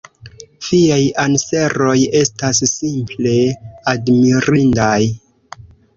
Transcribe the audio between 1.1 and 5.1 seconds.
anseroj estas simple admirindaj.